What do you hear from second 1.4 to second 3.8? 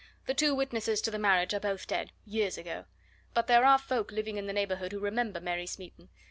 are both dead years ago. But there are